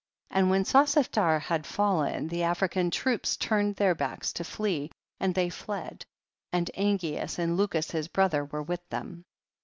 [0.31, 0.39] 33.
[0.39, 4.89] And when Sosiphtar had fall en the African troops turned their backs to flee,
[5.19, 6.07] and they fled,
[6.51, 9.25] and An geas and Lucus his brother were with them.